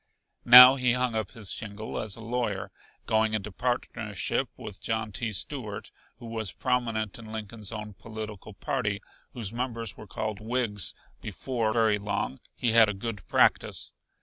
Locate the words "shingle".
1.51-1.99